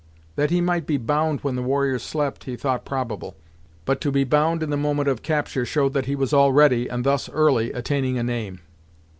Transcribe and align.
That 0.35 0.49
he 0.49 0.61
might 0.61 0.87
be 0.87 0.97
bound 0.97 1.41
when 1.41 1.55
the 1.55 1.61
warriors 1.61 2.01
slept 2.01 2.45
he 2.45 2.55
thought 2.55 2.85
probable, 2.85 3.35
but 3.85 4.01
to 4.01 4.11
be 4.11 4.23
bound 4.23 4.63
in 4.63 4.71
the 4.71 4.75
moment 4.75 5.07
of 5.07 5.21
capture 5.21 5.63
showed 5.63 5.93
that 5.93 6.07
he 6.07 6.15
was 6.15 6.33
already, 6.33 6.87
and 6.87 7.03
thus 7.03 7.29
early, 7.29 7.71
attaining 7.71 8.17
a 8.17 8.23
name. 8.23 8.61